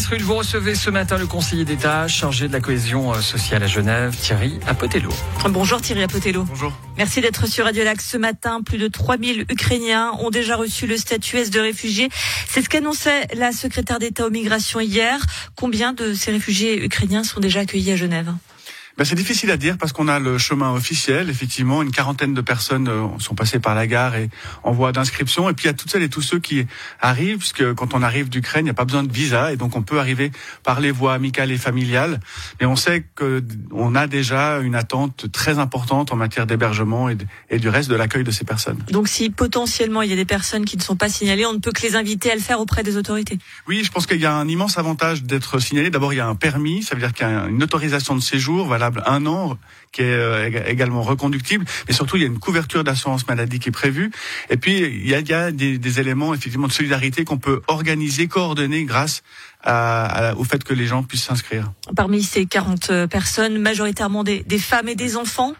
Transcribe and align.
Patrice 0.00 0.22
vous 0.22 0.34
recevez 0.34 0.74
ce 0.74 0.88
matin 0.88 1.18
le 1.18 1.26
conseiller 1.26 1.64
d'État 1.64 2.08
chargé 2.08 2.48
de 2.48 2.52
la 2.52 2.60
cohésion 2.60 3.12
euh, 3.12 3.20
sociale 3.20 3.62
à 3.62 3.66
Genève, 3.66 4.16
Thierry 4.16 4.58
Apotello. 4.66 5.10
Bonjour 5.50 5.80
Thierry 5.80 6.02
Apotello. 6.02 6.44
Bonjour. 6.44 6.72
Merci 6.96 7.20
d'être 7.20 7.46
sur 7.46 7.66
Radio 7.66 7.84
Lac 7.84 8.00
ce 8.00 8.16
matin. 8.16 8.62
Plus 8.62 8.78
de 8.78 8.88
3000 8.88 9.44
Ukrainiens 9.50 10.12
ont 10.20 10.30
déjà 10.30 10.56
reçu 10.56 10.86
le 10.86 10.96
statut 10.96 11.36
S 11.36 11.50
de 11.50 11.60
réfugié. 11.60 12.08
C'est 12.48 12.62
ce 12.62 12.68
qu'annonçait 12.68 13.26
la 13.34 13.52
secrétaire 13.52 13.98
d'État 13.98 14.26
aux 14.26 14.30
migrations 14.30 14.80
hier. 14.80 15.20
Combien 15.54 15.92
de 15.92 16.14
ces 16.14 16.30
réfugiés 16.30 16.82
ukrainiens 16.82 17.24
sont 17.24 17.40
déjà 17.40 17.60
accueillis 17.60 17.92
à 17.92 17.96
Genève? 17.96 18.32
Ben, 18.98 19.04
c'est 19.04 19.14
difficile 19.14 19.50
à 19.50 19.56
dire 19.56 19.78
parce 19.78 19.92
qu'on 19.92 20.08
a 20.08 20.18
le 20.18 20.38
chemin 20.38 20.72
officiel. 20.72 21.30
Effectivement, 21.30 21.82
une 21.82 21.90
quarantaine 21.90 22.34
de 22.34 22.40
personnes 22.40 22.88
euh, 22.88 23.06
sont 23.18 23.34
passées 23.34 23.60
par 23.60 23.74
la 23.74 23.86
gare 23.86 24.16
et 24.16 24.30
en 24.62 24.72
voie 24.72 24.92
d'inscription. 24.92 25.48
Et 25.48 25.54
puis 25.54 25.64
il 25.64 25.68
y 25.68 25.70
a 25.70 25.74
toutes 25.74 25.90
celles 25.90 26.02
et 26.02 26.08
tous 26.08 26.22
ceux 26.22 26.38
qui 26.38 26.66
arrivent, 27.00 27.38
puisque 27.38 27.74
quand 27.74 27.94
on 27.94 28.02
arrive 28.02 28.28
d'Ukraine, 28.28 28.62
il 28.62 28.64
n'y 28.64 28.70
a 28.70 28.74
pas 28.74 28.84
besoin 28.84 29.02
de 29.02 29.12
visa 29.12 29.52
et 29.52 29.56
donc 29.56 29.76
on 29.76 29.82
peut 29.82 29.98
arriver 29.98 30.30
par 30.62 30.80
les 30.80 30.90
voies 30.90 31.14
amicales 31.14 31.50
et 31.50 31.58
familiales. 31.58 32.20
Mais 32.60 32.66
on 32.66 32.76
sait 32.76 33.04
que 33.14 33.42
on 33.72 33.94
a 33.94 34.06
déjà 34.06 34.58
une 34.58 34.74
attente 34.74 35.30
très 35.32 35.58
importante 35.58 36.12
en 36.12 36.16
matière 36.16 36.46
d'hébergement 36.46 37.08
et, 37.08 37.16
et, 37.48 37.58
du 37.58 37.68
reste 37.68 37.90
de 37.90 37.94
l'accueil 37.94 38.24
de 38.24 38.30
ces 38.30 38.44
personnes. 38.44 38.78
Donc 38.90 39.08
si 39.08 39.30
potentiellement 39.30 40.02
il 40.02 40.10
y 40.10 40.12
a 40.12 40.16
des 40.16 40.24
personnes 40.24 40.64
qui 40.64 40.76
ne 40.76 40.82
sont 40.82 40.96
pas 40.96 41.08
signalées, 41.08 41.46
on 41.46 41.52
ne 41.52 41.58
peut 41.58 41.72
que 41.72 41.82
les 41.82 41.96
inviter 41.96 42.30
à 42.30 42.34
le 42.34 42.40
faire 42.40 42.60
auprès 42.60 42.82
des 42.82 42.96
autorités. 42.96 43.38
Oui, 43.68 43.82
je 43.84 43.90
pense 43.90 44.06
qu'il 44.06 44.20
y 44.20 44.26
a 44.26 44.34
un 44.34 44.48
immense 44.48 44.78
avantage 44.78 45.22
d'être 45.22 45.58
signalé. 45.58 45.90
D'abord, 45.90 46.12
il 46.12 46.16
y 46.16 46.20
a 46.20 46.26
un 46.26 46.34
permis, 46.34 46.82
ça 46.82 46.94
veut 46.94 47.00
dire 47.00 47.12
qu'il 47.12 47.26
y 47.26 47.30
a 47.30 47.46
une 47.46 47.62
autorisation 47.62 48.14
de 48.14 48.20
séjour 48.20 48.66
valable 48.80 49.02
un 49.06 49.26
an, 49.26 49.58
qui 49.92 50.02
est 50.02 50.14
euh, 50.14 50.66
également 50.66 51.02
reconductible. 51.02 51.64
Mais 51.86 51.94
surtout, 51.94 52.16
il 52.16 52.22
y 52.22 52.24
a 52.24 52.28
une 52.28 52.38
couverture 52.38 52.82
d'assurance 52.82 53.26
maladie 53.28 53.58
qui 53.58 53.68
est 53.68 53.72
prévue. 53.72 54.10
Et 54.48 54.56
puis, 54.56 54.78
il 54.78 55.08
y 55.08 55.14
a, 55.14 55.20
il 55.20 55.28
y 55.28 55.34
a 55.34 55.52
des, 55.52 55.78
des, 55.78 56.00
éléments 56.00 56.32
effectivement 56.32 56.68
de 56.68 56.72
solidarité 56.72 57.24
qu'on 57.24 57.38
peut 57.38 57.60
organiser, 57.66 58.26
coordonner 58.26 58.84
grâce 58.84 59.22
à, 59.62 60.34
au 60.36 60.44
fait 60.44 60.64
que 60.64 60.72
les 60.72 60.86
gens 60.86 61.02
puissent 61.02 61.24
s'inscrire. 61.24 61.70
Parmi 61.94 62.22
ces 62.22 62.46
40 62.46 63.06
personnes, 63.06 63.58
majoritairement 63.58 64.24
des, 64.24 64.42
des 64.44 64.58
femmes 64.58 64.88
et 64.88 64.94
des 64.94 65.16
enfants 65.16 65.54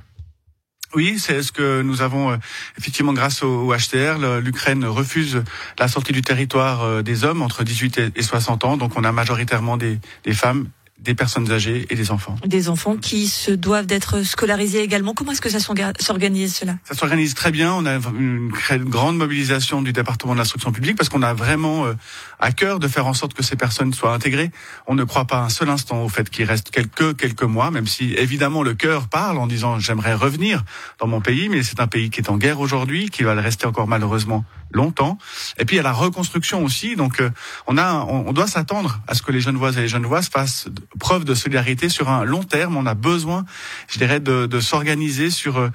oui, 0.92 1.20
c'est 1.20 1.44
ce 1.44 1.52
que 1.52 1.82
nous 1.82 2.02
avons 2.02 2.32
euh, 2.32 2.36
effectivement 2.76 3.12
grâce 3.12 3.44
au, 3.44 3.72
HTR. 3.72 4.18
L'Ukraine 4.40 4.84
refuse 4.84 5.44
la 5.78 5.86
sortie 5.86 6.12
du 6.12 6.20
territoire 6.20 6.82
euh, 6.82 7.02
des 7.02 7.22
hommes 7.22 7.42
entre 7.42 7.62
18 7.62 8.12
et 8.16 8.22
60 8.22 8.64
ans, 8.64 8.76
donc 8.76 8.96
on 8.96 9.04
a 9.04 9.12
majoritairement 9.12 9.76
des, 9.76 10.00
des 10.24 10.32
femmes 10.32 10.68
des 11.02 11.14
personnes 11.14 11.50
âgées 11.50 11.86
et 11.90 11.94
des 11.94 12.10
enfants. 12.10 12.36
Des 12.46 12.68
enfants 12.68 12.96
qui 12.96 13.28
se 13.28 13.50
doivent 13.50 13.86
d'être 13.86 14.22
scolarisés 14.22 14.82
également. 14.82 15.14
Comment 15.14 15.32
est-ce 15.32 15.40
que 15.40 15.48
ça 15.48 15.58
s'organise 15.60 16.54
cela? 16.54 16.76
Ça 16.84 16.94
s'organise 16.94 17.34
très 17.34 17.50
bien. 17.50 17.72
On 17.72 17.86
a 17.86 17.98
une, 18.18 18.52
grande 18.90 19.16
mobilisation 19.16 19.82
du 19.82 19.92
département 19.92 20.34
de 20.34 20.38
l'instruction 20.38 20.72
publique 20.72 20.96
parce 20.96 21.08
qu'on 21.08 21.22
a 21.22 21.32
vraiment 21.32 21.86
euh, 21.86 21.94
à 22.38 22.52
cœur 22.52 22.78
de 22.78 22.88
faire 22.88 23.06
en 23.06 23.14
sorte 23.14 23.34
que 23.34 23.42
ces 23.42 23.56
personnes 23.56 23.92
soient 23.94 24.12
intégrées. 24.12 24.50
On 24.86 24.94
ne 24.94 25.04
croit 25.04 25.26
pas 25.26 25.40
un 25.40 25.48
seul 25.48 25.68
instant 25.68 26.02
au 26.02 26.08
fait 26.08 26.28
qu'il 26.28 26.44
reste 26.44 26.70
quelques 26.70 27.16
quelques 27.16 27.42
mois, 27.42 27.70
même 27.70 27.86
si 27.86 28.14
évidemment 28.14 28.62
le 28.62 28.74
cœur 28.74 29.08
parle 29.08 29.38
en 29.38 29.46
disant 29.46 29.78
j'aimerais 29.78 30.14
revenir 30.14 30.64
dans 30.98 31.06
mon 31.06 31.20
pays, 31.20 31.48
mais 31.48 31.62
c'est 31.62 31.80
un 31.80 31.86
pays 31.86 32.10
qui 32.10 32.20
est 32.20 32.30
en 32.30 32.36
guerre 32.36 32.60
aujourd'hui, 32.60 33.08
qui 33.10 33.22
va 33.22 33.34
le 33.34 33.40
rester 33.40 33.66
encore 33.66 33.86
malheureusement 33.86 34.44
longtemps. 34.72 35.18
Et 35.58 35.64
puis 35.64 35.76
il 35.76 35.78
y 35.78 35.80
a 35.80 35.84
la 35.84 35.92
reconstruction 35.92 36.64
aussi. 36.64 36.96
Donc 36.96 37.20
euh, 37.20 37.30
on 37.66 37.78
a, 37.78 37.94
on, 38.04 38.32
doit 38.32 38.46
s'attendre 38.46 39.00
à 39.06 39.14
ce 39.14 39.22
que 39.22 39.32
les 39.32 39.40
jeunes 39.40 39.56
voix 39.56 39.72
et 39.72 39.80
les 39.80 39.88
jeunes 39.88 40.06
voix 40.06 40.22
fassent 40.22 40.68
preuve 40.98 41.24
de 41.24 41.34
solidarité 41.34 41.88
sur 41.88 42.08
un 42.08 42.24
long 42.24 42.42
terme. 42.42 42.76
On 42.76 42.86
a 42.86 42.94
besoin, 42.94 43.44
je 43.88 43.98
dirais, 43.98 44.20
de, 44.20 44.46
de 44.46 44.60
s'organiser 44.60 45.30
sur 45.30 45.58
euh, 45.58 45.68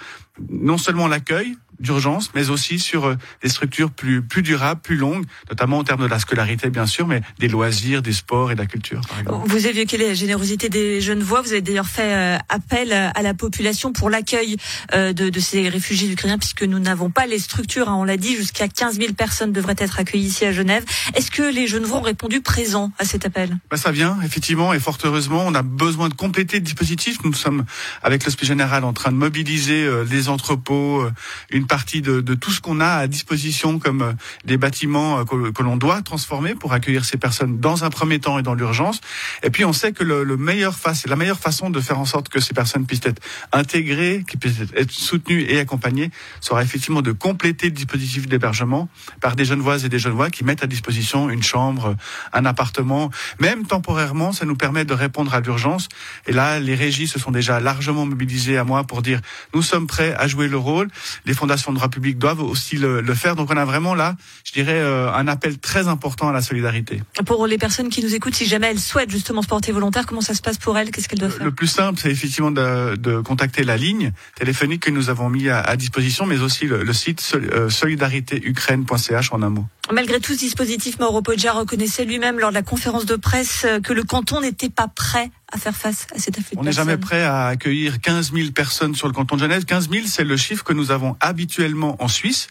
non 0.49 0.77
seulement 0.77 1.07
l'accueil, 1.07 1.55
d'urgence, 1.79 2.31
mais 2.35 2.49
aussi 2.49 2.79
sur 2.79 3.05
euh, 3.05 3.15
des 3.41 3.49
structures 3.49 3.91
plus 3.91 4.21
plus 4.21 4.41
durables, 4.41 4.81
plus 4.81 4.97
longues, 4.97 5.25
notamment 5.49 5.79
en 5.79 5.83
termes 5.83 6.01
de 6.01 6.07
la 6.07 6.19
scolarité 6.19 6.69
bien 6.69 6.85
sûr, 6.85 7.07
mais 7.07 7.21
des 7.39 7.47
loisirs, 7.47 8.01
des 8.01 8.13
sports 8.13 8.51
et 8.51 8.55
de 8.55 8.59
la 8.59 8.65
culture. 8.65 9.01
Vous 9.45 9.65
avez 9.65 9.81
évoqué 9.81 9.97
la 9.97 10.13
générosité 10.13 10.69
des 10.69 11.01
jeunes 11.01 11.23
voix. 11.23 11.41
Vous 11.41 11.51
avez 11.51 11.61
d'ailleurs 11.61 11.87
fait 11.87 12.13
euh, 12.13 12.37
appel 12.49 12.93
à 12.93 13.21
la 13.21 13.33
population 13.33 13.93
pour 13.93 14.09
l'accueil 14.09 14.57
euh, 14.93 15.13
de, 15.13 15.29
de, 15.29 15.39
ces 15.39 15.69
réfugiés 15.69 16.11
ukrainiens, 16.11 16.37
puisque 16.37 16.63
nous 16.63 16.79
n'avons 16.79 17.09
pas 17.09 17.25
les 17.25 17.39
structures. 17.39 17.89
Hein, 17.89 17.95
on 17.95 18.03
l'a 18.03 18.17
dit, 18.17 18.35
jusqu'à 18.35 18.67
15 18.67 18.97
000 18.97 19.13
personnes 19.13 19.51
devraient 19.51 19.75
être 19.77 19.99
accueillies 19.99 20.27
ici 20.27 20.45
à 20.45 20.51
Genève. 20.51 20.83
Est-ce 21.13 21.31
que 21.31 21.43
les 21.43 21.67
jeunes 21.67 21.83
voix 21.83 21.99
ont 21.99 22.01
répondu 22.01 22.41
présents 22.41 22.91
à 22.99 23.05
cet 23.05 23.25
appel? 23.25 23.57
Bah, 23.69 23.77
Ça 23.77 23.91
vient 23.91 24.17
effectivement 24.23 24.73
et 24.73 24.79
fort 24.79 24.97
heureusement. 25.03 25.43
On 25.45 25.53
a 25.53 25.61
besoin 25.61 26.09
de 26.09 26.13
compléter 26.13 26.57
le 26.57 26.63
dispositif. 26.63 27.17
Nous 27.23 27.33
sommes 27.33 27.65
avec 28.03 28.25
l'Hospice 28.25 28.47
Général 28.47 28.83
en 28.83 28.93
train 28.93 29.11
de 29.11 29.17
mobiliser 29.17 29.87
les 30.09 30.29
entrepôts, 30.29 31.05
une 31.51 31.67
partie 31.67 31.74
de, 31.83 32.21
de 32.21 32.35
tout 32.35 32.51
ce 32.51 32.61
qu'on 32.61 32.79
a 32.79 32.87
à 32.87 33.07
disposition 33.07 33.79
comme 33.79 34.01
euh, 34.01 34.13
des 34.45 34.57
bâtiments 34.57 35.19
euh, 35.19 35.51
que, 35.51 35.63
l'on 35.63 35.77
doit 35.77 36.01
transformer 36.01 36.55
pour 36.55 36.73
accueillir 36.73 37.03
ces 37.03 37.17
personnes 37.17 37.59
dans 37.59 37.83
un 37.83 37.89
premier 37.89 38.19
temps 38.19 38.39
et 38.39 38.43
dans 38.43 38.53
l'urgence. 38.53 39.01
Et 39.43 39.49
puis 39.49 39.65
on 39.65 39.73
sait 39.73 39.91
que 39.91 40.03
le, 40.03 40.23
le 40.23 40.37
meilleur 40.37 40.75
face, 40.75 41.05
la 41.05 41.15
meilleure 41.15 41.39
façon 41.39 41.69
de 41.69 41.79
faire 41.81 41.99
en 41.99 42.05
sorte 42.05 42.29
que 42.29 42.39
ces 42.39 42.53
personnes 42.53 42.85
puissent 42.85 43.05
être 43.05 43.21
intégrées, 43.51 44.23
qu'ils 44.27 44.39
puissent 44.39 44.61
être 44.75 44.91
soutenues 44.91 45.41
et 45.41 45.59
accompagnées, 45.59 46.11
sera 46.39 46.63
effectivement 46.63 47.01
de 47.01 47.11
compléter 47.11 47.67
le 47.67 47.73
dispositif 47.73 48.27
d'hébergement 48.27 48.87
par 49.19 49.35
des 49.35 49.43
jeunes 49.43 49.61
voix 49.61 49.83
et 49.83 49.89
des 49.89 49.99
jeunes 49.99 50.13
voix 50.13 50.29
qui 50.29 50.43
mettent 50.43 50.63
à 50.63 50.67
disposition 50.67 51.29
une 51.29 51.43
chambre, 51.43 51.95
un 52.31 52.45
appartement, 52.45 53.11
même 53.39 53.65
temporairement, 53.65 54.31
ça 54.31 54.45
nous 54.45 54.55
permet 54.55 54.85
de 54.85 54.93
répondre 54.93 55.33
à 55.33 55.41
l'urgence. 55.41 55.89
Et 56.25 56.31
là, 56.31 56.59
les 56.59 56.75
régies 56.75 57.07
se 57.07 57.19
sont 57.19 57.31
déjà 57.31 57.59
largement 57.59 58.05
mobilisées 58.05 58.57
à 58.57 58.63
moi 58.63 58.85
pour 58.85 59.01
dire 59.01 59.19
nous 59.53 59.61
sommes 59.61 59.87
prêts 59.87 60.15
à 60.17 60.27
jouer 60.27 60.47
le 60.47 60.57
rôle 60.57 60.87
les 61.25 61.33
fondations 61.33 61.54
de 61.57 61.75
droit 61.75 61.89
public 61.89 62.17
doivent 62.17 62.41
aussi 62.41 62.77
le, 62.77 63.01
faire. 63.13 63.35
Donc 63.35 63.49
on 63.51 63.57
a 63.57 63.65
vraiment 63.65 63.95
là, 63.95 64.15
je 64.43 64.51
dirais, 64.51 64.79
euh, 64.79 65.11
un 65.11 65.27
appel 65.27 65.57
très 65.57 65.87
important 65.87 66.29
à 66.29 66.33
la 66.33 66.41
solidarité. 66.41 67.01
Pour 67.25 67.47
les 67.47 67.57
personnes 67.57 67.89
qui 67.89 68.03
nous 68.03 68.13
écoutent, 68.13 68.35
si 68.35 68.45
jamais 68.45 68.67
elles 68.67 68.79
souhaitent 68.79 69.11
justement 69.11 69.41
se 69.41 69.47
porter 69.47 69.71
volontaire, 69.71 70.05
comment 70.05 70.21
ça 70.21 70.33
se 70.33 70.41
passe 70.41 70.57
pour 70.57 70.77
elles? 70.77 70.91
Qu'est-ce 70.91 71.07
qu'elles 71.07 71.19
doivent 71.19 71.35
faire 71.35 71.45
Le 71.45 71.53
plus 71.53 71.67
simple, 71.67 71.99
c'est 72.01 72.11
effectivement 72.11 72.51
de, 72.51 72.95
de, 72.95 73.19
contacter 73.21 73.63
la 73.63 73.77
ligne 73.77 74.11
téléphonique 74.35 74.83
que 74.83 74.91
nous 74.91 75.09
avons 75.09 75.29
mis 75.29 75.49
à, 75.49 75.75
disposition, 75.75 76.25
mais 76.25 76.39
aussi 76.39 76.65
le, 76.65 76.93
site 76.93 77.33
euh, 77.35 77.69
solidaritéukraine.ch 77.69 79.31
en 79.31 79.41
un 79.41 79.49
mot. 79.49 79.65
Malgré 79.91 80.19
tout 80.19 80.33
ce 80.33 80.39
dispositif, 80.39 80.99
Mauro 80.99 81.21
Poggia 81.21 81.53
reconnaissait 81.53 82.05
lui-même 82.05 82.39
lors 82.39 82.49
de 82.49 82.55
la 82.55 82.63
conférence 82.63 83.05
de 83.05 83.15
presse 83.15 83.65
euh, 83.65 83.79
que 83.79 83.93
le 83.93 84.03
canton 84.03 84.41
n'était 84.41 84.69
pas 84.69 84.87
prêt 84.87 85.31
à 85.55 85.57
faire 85.57 85.75
face 85.75 86.05
à 86.13 86.19
cet 86.19 86.37
afflux 86.37 86.57
On 86.57 86.63
n'est 86.63 86.73
jamais 86.73 86.97
prêt 86.97 87.23
à 87.23 87.47
accueillir 87.47 88.01
15 88.01 88.33
000 88.33 88.51
personnes 88.51 88.93
sur 88.93 89.07
le 89.07 89.13
canton 89.13 89.37
de 89.37 89.41
Genève. 89.41 89.63
15 89.63 89.89
000, 89.89 90.05
c'est 90.07 90.25
le 90.25 90.35
chiffre 90.35 90.63
que 90.63 90.73
nous 90.73 90.91
avons 90.91 91.15
habituellement 91.21 91.95
en 92.03 92.09
Suisse. 92.09 92.47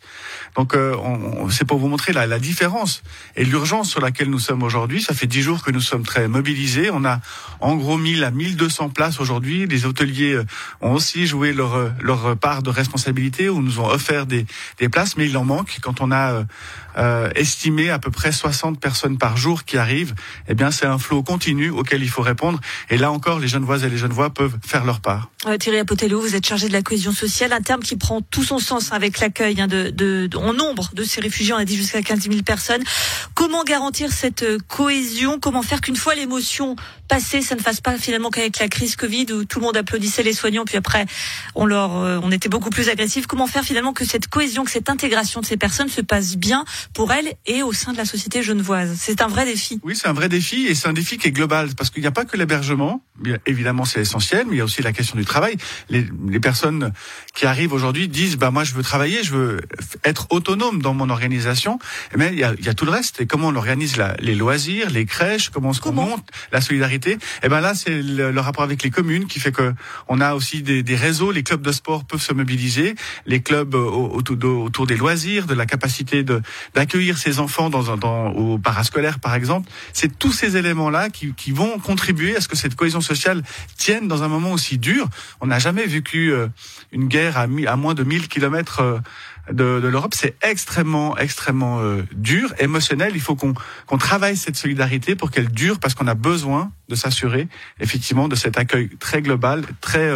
Donc, 0.56 0.74
euh, 0.74 0.96
c'est 1.50 1.66
pour 1.66 1.78
vous 1.78 1.88
montrer 1.88 2.12
la, 2.12 2.26
la 2.26 2.38
différence 2.38 3.02
et 3.36 3.44
l'urgence 3.44 3.90
sur 3.90 4.00
laquelle 4.00 4.30
nous 4.30 4.38
sommes 4.38 4.62
aujourd'hui. 4.62 5.02
Ça 5.02 5.12
fait 5.12 5.26
10 5.26 5.42
jours 5.42 5.62
que 5.62 5.70
nous 5.70 5.82
sommes 5.82 6.04
très 6.04 6.28
mobilisés. 6.28 6.88
On 6.90 7.04
a 7.04 7.20
en 7.60 7.76
gros 7.76 7.98
1000 7.98 8.24
à 8.24 8.30
1200 8.30 8.88
places 8.88 9.20
aujourd'hui. 9.20 9.66
Les 9.66 9.84
hôteliers 9.84 10.32
euh, 10.32 10.44
ont 10.80 10.92
aussi 10.92 11.26
joué 11.26 11.52
leur, 11.52 11.92
leur 12.00 12.36
part 12.38 12.62
de 12.62 12.70
responsabilité 12.70 13.50
ou 13.50 13.60
nous 13.60 13.80
ont 13.80 13.88
offert 13.88 14.24
des, 14.24 14.46
des 14.78 14.88
places, 14.88 15.18
mais 15.18 15.26
il 15.26 15.36
en 15.36 15.44
manque. 15.44 15.78
Quand 15.82 16.00
on 16.00 16.10
a 16.10 16.44
euh, 16.96 17.28
estimé 17.34 17.90
à 17.90 17.98
peu 17.98 18.12
près 18.12 18.30
60 18.30 18.80
personnes 18.80 19.18
par 19.18 19.36
jour 19.36 19.64
qui 19.64 19.76
arrivent, 19.78 20.14
eh 20.48 20.54
bien, 20.54 20.70
c'est 20.70 20.86
un 20.86 20.98
flot 20.98 21.22
continu 21.24 21.70
auquel 21.70 22.02
il 22.02 22.08
faut 22.08 22.22
répondre. 22.22 22.60
Et 22.88 22.93
là 22.98 23.10
encore, 23.10 23.38
les 23.38 23.48
jeunes 23.48 23.64
voix 23.64 23.82
et 23.82 23.88
les 23.88 23.96
jeunes 23.96 24.12
voix 24.12 24.30
peuvent 24.30 24.56
faire 24.64 24.84
leur 24.84 25.00
part. 25.00 25.30
Euh, 25.46 25.56
Thierry 25.58 25.78
Apotello, 25.78 26.20
vous 26.20 26.34
êtes 26.34 26.46
chargé 26.46 26.68
de 26.68 26.72
la 26.72 26.82
cohésion 26.82 27.12
sociale, 27.12 27.52
un 27.52 27.60
terme 27.60 27.82
qui 27.82 27.96
prend 27.96 28.20
tout 28.20 28.44
son 28.44 28.58
sens 28.58 28.92
avec 28.92 29.20
l'accueil 29.20 29.60
hein, 29.60 29.66
de, 29.66 29.90
de, 29.90 30.26
de, 30.26 30.36
en 30.36 30.52
nombre 30.52 30.90
de 30.94 31.02
ces 31.04 31.20
réfugiés, 31.20 31.52
on 31.52 31.58
a 31.58 31.64
dit 31.64 31.76
jusqu'à 31.76 32.02
15 32.02 32.28
000 32.28 32.42
personnes. 32.42 32.82
Comment 33.34 33.64
garantir 33.64 34.12
cette 34.12 34.42
euh, 34.42 34.58
cohésion? 34.68 35.38
Comment 35.40 35.62
faire 35.62 35.80
qu'une 35.80 35.96
fois 35.96 36.14
l'émotion 36.14 36.76
passée, 37.08 37.42
ça 37.42 37.54
ne 37.54 37.60
fasse 37.60 37.80
pas 37.80 37.98
finalement 37.98 38.30
qu'avec 38.30 38.58
la 38.58 38.68
crise 38.68 38.96
Covid 38.96 39.26
où 39.32 39.44
tout 39.44 39.60
le 39.60 39.66
monde 39.66 39.76
applaudissait 39.76 40.22
les 40.22 40.32
soignants, 40.32 40.64
puis 40.64 40.76
après 40.76 41.06
on 41.54 41.66
leur, 41.66 41.96
euh, 41.96 42.20
on 42.22 42.30
était 42.30 42.48
beaucoup 42.48 42.70
plus 42.70 42.88
agressif. 42.88 43.26
Comment 43.26 43.46
faire 43.46 43.64
finalement 43.64 43.92
que 43.92 44.04
cette 44.04 44.28
cohésion, 44.28 44.64
que 44.64 44.70
cette 44.70 44.88
intégration 44.88 45.40
de 45.40 45.46
ces 45.46 45.56
personnes 45.56 45.88
se 45.88 46.00
passe 46.00 46.36
bien 46.36 46.64
pour 46.92 47.12
elles 47.12 47.34
et 47.46 47.62
au 47.62 47.72
sein 47.72 47.92
de 47.92 47.98
la 47.98 48.04
société 48.04 48.42
genevoise? 48.42 48.96
C'est 48.98 49.22
un 49.22 49.28
vrai 49.28 49.44
défi. 49.44 49.80
Oui, 49.82 49.96
c'est 49.96 50.08
un 50.08 50.12
vrai 50.12 50.28
défi 50.28 50.66
et 50.66 50.74
c'est 50.74 50.88
un 50.88 50.92
défi 50.92 51.18
qui 51.18 51.28
est 51.28 51.32
global 51.32 51.70
parce 51.76 51.90
qu'il 51.90 52.02
n'y 52.02 52.08
a 52.08 52.12
pas 52.12 52.24
que 52.24 52.36
l'hébergement. 52.36 52.83
Évidemment, 53.46 53.84
c'est 53.84 54.00
essentiel, 54.00 54.44
mais 54.48 54.56
il 54.56 54.58
y 54.58 54.60
a 54.60 54.64
aussi 54.64 54.82
la 54.82 54.92
question 54.92 55.16
du 55.16 55.24
travail. 55.24 55.56
Les, 55.88 56.04
les 56.28 56.40
personnes 56.40 56.92
qui 57.32 57.46
arrivent 57.46 57.72
aujourd'hui 57.72 58.08
disent, 58.08 58.36
bah 58.36 58.50
moi 58.50 58.64
je 58.64 58.74
veux 58.74 58.82
travailler, 58.82 59.22
je 59.22 59.34
veux 59.34 59.60
être 60.02 60.26
autonome 60.30 60.82
dans 60.82 60.94
mon 60.94 61.08
organisation. 61.10 61.78
Mais 62.16 62.30
il 62.32 62.38
y 62.40 62.44
a, 62.44 62.54
il 62.58 62.64
y 62.64 62.68
a 62.68 62.74
tout 62.74 62.84
le 62.84 62.90
reste. 62.90 63.20
Et 63.20 63.26
comment 63.26 63.48
on 63.48 63.54
organise 63.54 63.96
la, 63.96 64.16
les 64.18 64.34
loisirs, 64.34 64.90
les 64.90 65.06
crèches, 65.06 65.50
comment 65.50 65.70
on 65.70 65.74
comment 65.74 66.06
monte 66.06 66.28
la 66.50 66.60
solidarité? 66.60 67.12
Et 67.12 67.18
eh 67.44 67.48
ben 67.48 67.60
là, 67.60 67.74
c'est 67.74 68.02
le, 68.02 68.32
le, 68.32 68.40
rapport 68.40 68.64
avec 68.64 68.82
les 68.82 68.90
communes 68.90 69.26
qui 69.26 69.38
fait 69.38 69.52
que 69.52 69.72
on 70.08 70.20
a 70.20 70.34
aussi 70.34 70.62
des, 70.62 70.82
des, 70.82 70.96
réseaux. 70.96 71.30
Les 71.30 71.44
clubs 71.44 71.62
de 71.62 71.72
sport 71.72 72.04
peuvent 72.04 72.20
se 72.22 72.34
mobiliser. 72.34 72.96
Les 73.26 73.40
clubs 73.42 73.76
autour, 73.76 74.36
autour 74.60 74.86
des 74.88 74.96
loisirs, 74.96 75.46
de 75.46 75.54
la 75.54 75.66
capacité 75.66 76.24
de 76.24 76.42
d'accueillir 76.74 77.16
ces 77.16 77.38
enfants 77.38 77.70
dans, 77.70 77.96
dans 77.96 78.30
au 78.32 78.58
parascolaire 78.58 79.20
par 79.20 79.36
exemple. 79.36 79.70
C'est 79.92 80.18
tous 80.18 80.32
ces 80.32 80.56
éléments 80.56 80.90
là 80.90 81.10
qui, 81.10 81.32
qui 81.34 81.52
vont 81.52 81.78
contribuer 81.78 82.36
à 82.36 82.40
ce 82.40 82.48
que 82.48 82.56
cette 82.64 82.76
cohésion 82.76 83.02
sociale 83.02 83.42
tienne 83.76 84.08
dans 84.08 84.22
un 84.22 84.28
moment 84.28 84.52
aussi 84.52 84.78
dur. 84.78 85.06
On 85.42 85.48
n'a 85.48 85.58
jamais 85.58 85.84
vécu 85.84 86.32
euh, 86.32 86.48
une 86.92 87.08
guerre 87.08 87.36
à, 87.36 87.76
moins 87.76 87.92
de 87.92 88.02
1000 88.02 88.26
kilomètres 88.28 88.80
euh, 88.80 88.98
de, 89.52 89.86
l'Europe, 89.86 90.14
c'est 90.14 90.34
extrêmement, 90.42 91.18
extrêmement 91.18 91.80
euh, 91.80 92.02
dur, 92.14 92.54
émotionnel. 92.58 93.12
Il 93.14 93.20
faut 93.20 93.36
qu'on 93.36 93.98
travaille 93.98 94.38
cette 94.38 94.56
solidarité 94.56 95.14
pour 95.14 95.30
qu'elle 95.30 95.50
dure, 95.50 95.78
parce 95.78 95.92
qu'on 95.92 96.06
a 96.06 96.14
besoin 96.14 96.72
de 96.88 96.94
s'assurer 96.94 97.48
effectivement 97.80 98.28
de 98.28 98.34
cet 98.34 98.56
accueil 98.56 98.88
très 98.98 99.20
global, 99.20 99.62
très, 99.82 100.08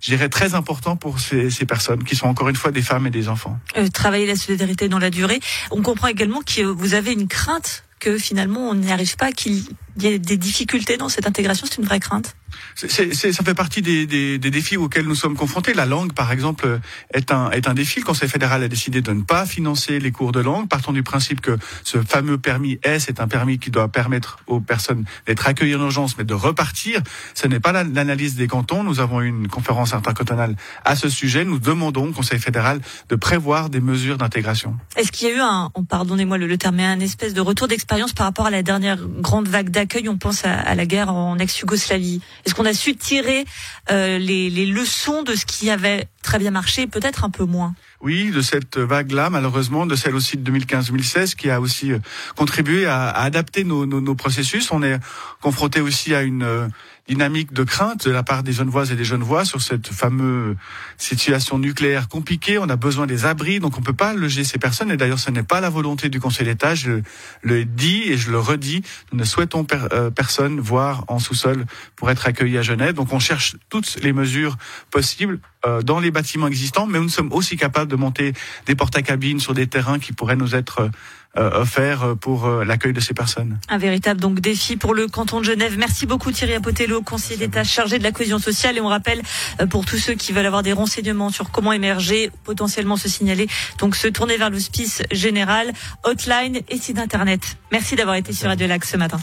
je 0.00 0.10
dirais, 0.10 0.28
très 0.28 0.54
important 0.54 0.94
pour 0.94 1.18
ces, 1.18 1.50
personnes 1.66 2.04
qui 2.04 2.14
sont 2.14 2.28
encore 2.28 2.48
une 2.48 2.56
fois 2.56 2.70
des 2.70 2.82
femmes 2.82 3.08
et 3.08 3.10
des 3.10 3.28
enfants. 3.28 3.58
Travailler 3.92 4.26
la 4.26 4.36
solidarité 4.36 4.88
dans 4.88 5.00
la 5.00 5.10
durée. 5.10 5.40
On 5.72 5.82
comprend 5.82 6.06
également 6.06 6.42
que 6.42 6.62
vous 6.62 6.94
avez 6.94 7.12
une 7.12 7.26
crainte 7.26 7.87
que 7.98 8.18
finalement 8.18 8.68
on 8.68 8.74
n'y 8.74 8.92
arrive 8.92 9.16
pas, 9.16 9.32
qu'il 9.32 9.62
y 9.98 10.06
ait 10.06 10.18
des 10.18 10.36
difficultés 10.36 10.96
dans 10.96 11.08
cette 11.08 11.26
intégration. 11.26 11.66
C'est 11.68 11.78
une 11.78 11.86
vraie 11.86 12.00
crainte. 12.00 12.36
C'est, 12.74 13.14
c'est, 13.14 13.32
ça 13.32 13.44
fait 13.44 13.54
partie 13.54 13.82
des, 13.82 14.06
des, 14.06 14.38
des, 14.38 14.50
défis 14.50 14.76
auxquels 14.76 15.06
nous 15.06 15.14
sommes 15.14 15.36
confrontés. 15.36 15.74
La 15.74 15.86
langue, 15.86 16.12
par 16.12 16.32
exemple, 16.32 16.80
est 17.12 17.32
un, 17.32 17.50
est 17.50 17.68
un 17.68 17.74
défi. 17.74 18.00
Le 18.00 18.04
Conseil 18.04 18.28
fédéral 18.28 18.62
a 18.62 18.68
décidé 18.68 19.02
de 19.02 19.12
ne 19.12 19.22
pas 19.22 19.46
financer 19.46 19.98
les 19.98 20.12
cours 20.12 20.32
de 20.32 20.40
langue, 20.40 20.68
partant 20.68 20.92
du 20.92 21.02
principe 21.02 21.40
que 21.40 21.58
ce 21.84 22.00
fameux 22.02 22.38
permis 22.38 22.78
S 22.82 23.08
est 23.08 23.20
un 23.20 23.28
permis 23.28 23.58
qui 23.58 23.70
doit 23.70 23.88
permettre 23.88 24.38
aux 24.46 24.60
personnes 24.60 25.04
d'être 25.26 25.46
accueillies 25.46 25.74
en 25.74 25.80
urgence, 25.80 26.16
mais 26.18 26.24
de 26.24 26.34
repartir. 26.34 27.02
Ce 27.34 27.46
n'est 27.46 27.60
pas 27.60 27.72
l'analyse 27.72 28.36
des 28.36 28.46
cantons. 28.46 28.84
Nous 28.84 29.00
avons 29.00 29.20
eu 29.20 29.28
une 29.28 29.48
conférence 29.48 29.94
intercantonale 29.94 30.56
à 30.84 30.96
ce 30.96 31.08
sujet. 31.08 31.44
Nous 31.44 31.58
demandons 31.58 32.08
au 32.08 32.12
Conseil 32.12 32.38
fédéral 32.38 32.80
de 33.08 33.16
prévoir 33.16 33.70
des 33.70 33.80
mesures 33.80 34.18
d'intégration. 34.18 34.76
Est-ce 34.96 35.12
qu'il 35.12 35.28
y 35.28 35.32
a 35.32 35.34
eu 35.34 35.40
un, 35.40 35.70
pardonnez-moi 35.88 36.38
le, 36.38 36.46
le 36.46 36.58
terme, 36.58 36.76
mais 36.76 36.84
un 36.84 37.00
espèce 37.00 37.34
de 37.34 37.40
retour 37.40 37.68
d'expérience 37.68 38.12
par 38.12 38.26
rapport 38.26 38.46
à 38.46 38.50
la 38.50 38.62
dernière 38.62 38.98
grande 39.06 39.48
vague 39.48 39.70
d'accueil? 39.70 40.08
On 40.08 40.16
pense 40.18 40.44
à, 40.44 40.52
à 40.52 40.74
la 40.74 40.86
guerre 40.86 41.12
en 41.12 41.38
ex-Yougoslavie. 41.38 42.20
Est-ce 42.44 42.54
qu'on 42.54 42.64
a 42.64 42.72
su 42.72 42.96
tirer 42.96 43.44
euh, 43.90 44.18
les, 44.18 44.50
les 44.50 44.66
leçons 44.66 45.22
de 45.22 45.34
ce 45.34 45.46
qui 45.46 45.70
avait 45.70 46.08
très 46.28 46.38
bien 46.38 46.50
marché, 46.50 46.86
peut-être 46.86 47.24
un 47.24 47.30
peu 47.30 47.44
moins 47.44 47.74
oui, 48.00 48.30
de 48.30 48.42
cette 48.42 48.78
vague-là, 48.78 49.28
malheureusement, 49.28 49.84
de 49.84 49.96
celle 49.96 50.14
aussi 50.14 50.36
de 50.36 50.52
2015-2016, 50.52 51.34
qui 51.34 51.50
a 51.50 51.60
aussi 51.60 51.92
euh, 51.92 51.98
contribué 52.36 52.86
à, 52.86 53.08
adapter 53.08 53.64
nos, 53.64 53.86
nos, 53.86 54.00
nos, 54.00 54.14
processus. 54.14 54.70
On 54.70 54.84
est 54.84 55.00
confronté 55.40 55.80
aussi 55.80 56.14
à 56.14 56.22
une 56.22 56.44
euh, 56.44 56.68
dynamique 57.08 57.52
de 57.52 57.64
crainte 57.64 58.06
de 58.06 58.12
la 58.12 58.22
part 58.22 58.44
des 58.44 58.52
jeunes 58.52 58.68
voix 58.68 58.88
et 58.88 58.94
des 58.94 59.04
jeunes 59.04 59.24
voix 59.24 59.44
sur 59.44 59.62
cette 59.62 59.88
fameuse 59.88 60.54
situation 60.96 61.58
nucléaire 61.58 62.06
compliquée. 62.06 62.58
On 62.58 62.68
a 62.68 62.76
besoin 62.76 63.06
des 63.06 63.24
abris, 63.24 63.58
donc 63.58 63.76
on 63.76 63.82
peut 63.82 63.92
pas 63.92 64.14
loger 64.14 64.44
ces 64.44 64.58
personnes. 64.58 64.92
Et 64.92 64.96
d'ailleurs, 64.96 65.18
ce 65.18 65.32
n'est 65.32 65.42
pas 65.42 65.60
la 65.60 65.70
volonté 65.70 66.08
du 66.08 66.20
Conseil 66.20 66.46
d'État. 66.46 66.76
Je 66.76 67.00
le 67.42 67.64
dis 67.64 68.04
et 68.04 68.16
je 68.16 68.30
le 68.30 68.38
redis. 68.38 68.82
Nous 69.10 69.18
ne 69.18 69.24
souhaitons 69.24 69.66
euh, 69.72 70.10
personne 70.10 70.60
voir 70.60 71.04
en 71.08 71.18
sous-sol 71.18 71.66
pour 71.96 72.12
être 72.12 72.28
accueilli 72.28 72.58
à 72.58 72.62
Genève. 72.62 72.94
Donc 72.94 73.12
on 73.12 73.18
cherche 73.18 73.56
toutes 73.70 73.98
les 74.04 74.12
mesures 74.12 74.56
possibles 74.92 75.40
dans 75.82 75.98
les 75.98 76.12
bâtiments 76.18 76.48
existants, 76.48 76.86
mais 76.86 76.98
nous 76.98 77.08
sommes 77.08 77.32
aussi 77.32 77.56
capables 77.56 77.90
de 77.90 77.96
monter 77.96 78.32
des 78.66 78.74
portes 78.74 78.96
à 78.96 79.02
cabines 79.02 79.38
sur 79.38 79.54
des 79.54 79.68
terrains 79.68 80.00
qui 80.00 80.12
pourraient 80.12 80.34
nous 80.34 80.56
être 80.56 80.90
euh, 81.36 81.60
offerts 81.60 82.16
pour 82.20 82.46
euh, 82.46 82.64
l'accueil 82.64 82.92
de 82.92 82.98
ces 82.98 83.14
personnes. 83.14 83.60
Un 83.68 83.78
véritable 83.78 84.20
donc 84.20 84.40
défi 84.40 84.76
pour 84.76 84.94
le 84.94 85.06
canton 85.06 85.38
de 85.38 85.44
Genève. 85.44 85.76
Merci 85.78 86.06
beaucoup 86.06 86.32
Thierry 86.32 86.54
Apotello, 86.54 87.02
conseiller 87.02 87.38
d'État 87.38 87.62
chargé 87.62 87.98
de 87.98 88.02
la 88.02 88.10
cohésion 88.10 88.40
sociale. 88.40 88.76
Et 88.76 88.80
on 88.80 88.88
rappelle 88.88 89.22
pour 89.70 89.84
tous 89.84 89.98
ceux 89.98 90.14
qui 90.14 90.32
veulent 90.32 90.46
avoir 90.46 90.64
des 90.64 90.72
renseignements 90.72 91.30
sur 91.30 91.50
comment 91.52 91.72
émerger, 91.72 92.30
potentiellement 92.42 92.96
se 92.96 93.08
signaler, 93.08 93.46
donc 93.78 93.94
se 93.94 94.08
tourner 94.08 94.38
vers 94.38 94.50
l'hospice 94.50 95.02
général, 95.12 95.72
hotline 96.02 96.60
et 96.68 96.78
site 96.78 96.98
internet. 96.98 97.58
Merci 97.70 97.94
d'avoir 97.94 98.16
été 98.16 98.32
sur 98.32 98.48
Radio 98.48 98.66
Lac 98.66 98.84
ce 98.84 98.96
matin. 98.96 99.20